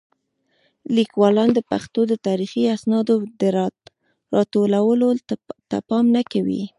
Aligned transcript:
لیکوالان 0.95 1.49
د 1.53 1.59
پښتو 1.71 2.01
د 2.07 2.13
تاریخي 2.27 2.61
اسنادو 2.75 3.15
د 3.41 3.43
راټولولو 4.35 5.07
ته 5.69 5.75
پام 5.89 6.05
نه 6.17 6.21
کوي. 6.31 6.61